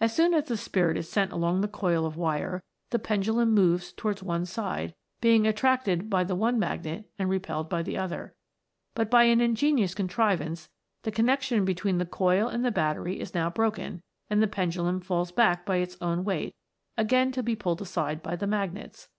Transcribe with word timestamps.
As 0.00 0.14
soon 0.14 0.32
as 0.32 0.44
the 0.44 0.56
Spirit 0.56 0.96
is 0.96 1.10
sent 1.10 1.30
along 1.30 1.60
the 1.60 1.68
coil 1.68 2.06
of 2.06 2.16
wire, 2.16 2.62
the 2.88 2.98
pendulum 2.98 3.52
moves 3.52 3.92
towards 3.92 4.22
one 4.22 4.46
side, 4.46 4.94
being 5.20 5.46
attracted 5.46 6.08
by 6.08 6.24
the 6.24 6.34
one 6.34 6.58
magnet 6.58 7.10
and 7.18 7.28
repelled 7.28 7.68
by 7.68 7.82
the 7.82 7.98
other; 7.98 8.34
but 8.94 9.10
by 9.10 9.24
an 9.24 9.42
ingenious 9.42 9.94
contrivance 9.94 10.70
the 11.02 11.12
connex 11.12 11.52
ion 11.52 11.66
between 11.66 11.98
the 11.98 12.06
coil 12.06 12.48
and 12.48 12.64
the 12.64 12.70
battery 12.72 13.20
is 13.20 13.34
now 13.34 13.50
broken, 13.50 14.02
and 14.30 14.42
the 14.42 14.46
pendulum 14.48 15.00
falls 15.00 15.30
back 15.30 15.66
by 15.66 15.76
its 15.76 15.98
own 16.00 16.24
weight, 16.24 16.54
again 16.96 17.30
to 17.32 17.42
be 17.42 17.54
pulled 17.54 17.82
aside 17.82 18.22
by 18.22 18.34
the 18.34 18.46
magnets. 18.46 19.10